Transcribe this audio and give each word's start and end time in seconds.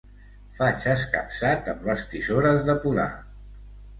Faig 0.59 0.85
escapçat 0.93 1.69
amb 1.75 1.85
les 1.89 2.07
tisores 2.13 2.65
de 2.71 2.77
podar. 2.87 3.09